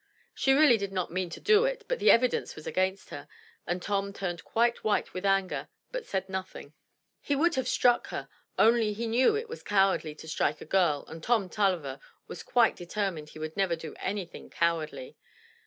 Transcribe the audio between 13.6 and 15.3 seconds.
do anything cowardly.